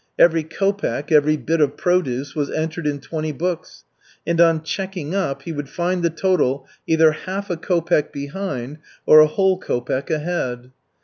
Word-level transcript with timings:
Every 0.17 0.41
kopek, 0.43 1.11
every 1.11 1.37
bit 1.37 1.61
of 1.61 1.77
produce, 1.77 2.33
was 2.33 2.49
entered 2.49 2.87
in 2.87 3.01
twenty 3.01 3.31
books, 3.31 3.83
and 4.25 4.41
on 4.41 4.63
checking 4.63 5.13
up 5.13 5.43
he 5.43 5.51
would 5.51 5.69
find 5.69 6.01
the 6.01 6.09
total 6.09 6.65
either 6.87 7.11
half 7.11 7.51
a 7.51 7.55
kopek 7.55 8.11
behind, 8.11 8.79
or 9.05 9.19
a 9.19 9.27
whole 9.27 9.59
kopek 9.59 10.09
ahead. 10.09 10.71